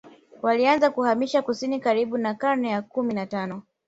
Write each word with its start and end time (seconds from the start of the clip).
Walianza 0.41 0.91
kuhamia 0.91 1.41
kusini 1.41 1.79
karibu 1.79 2.17
na 2.17 2.33
karne 2.33 2.69
ya 2.69 2.81
kumi 2.81 3.13
na 3.13 3.25
tano 3.25 3.61